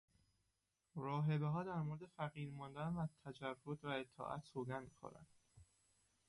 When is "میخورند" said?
4.87-5.27